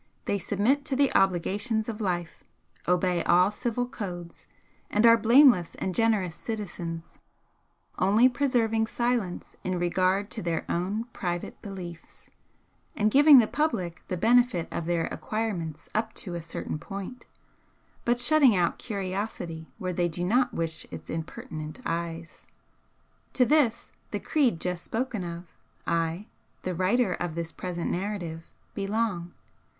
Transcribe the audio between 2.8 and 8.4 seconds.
obey all civil codes, and are blameless and generous citizens, only